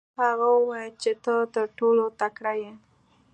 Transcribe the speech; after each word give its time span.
هغه 0.23 0.47
وویل 0.57 0.93
چې 1.03 1.11
ته 1.23 1.33
تر 1.53 1.65
ټولو 1.79 2.05
تکړه 2.19 2.53
یې. 2.61 2.73